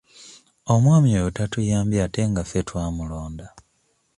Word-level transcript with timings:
Omwami 0.73 1.09
oyo 1.19 1.29
tatuyambye 1.37 1.99
ate 2.05 2.21
nga 2.29 2.43
ffe 2.45 2.59
twamulonda. 2.67 3.47